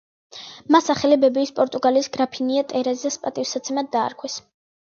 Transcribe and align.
მას 0.75 0.87
სახელი 0.91 1.19
ბებიის, 1.25 1.51
პორტუგალიის 1.59 2.09
გრაფინია 2.17 2.65
ტერეზას 2.73 3.19
პატივსაცემად 3.27 3.93
დაარქვეს. 3.99 4.43